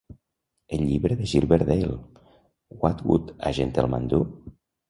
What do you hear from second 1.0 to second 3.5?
de Gilbert Dayle "What Would